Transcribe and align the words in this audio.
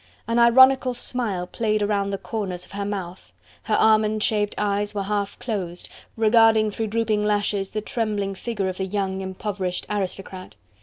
An 0.27 0.39
ironical 0.39 0.95
smile 0.95 1.45
played 1.45 1.83
round 1.83 2.11
the 2.11 2.17
corners 2.17 2.65
of 2.65 2.71
her 2.71 2.85
mouth, 2.85 3.31
her 3.65 3.75
almond 3.75 4.23
shaped 4.23 4.55
eyes 4.57 4.95
were 4.95 5.03
half 5.03 5.37
closed, 5.37 5.89
regarding 6.17 6.71
through 6.71 6.87
dropping 6.87 7.23
lashes 7.23 7.69
the 7.69 7.81
trembling 7.81 8.33
figure 8.33 8.67
of 8.67 8.77
the 8.77 8.85
young 8.85 9.21
impoverished 9.21 9.85
aristocrat. 9.91 10.55